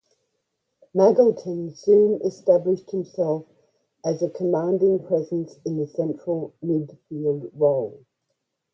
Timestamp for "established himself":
2.25-3.45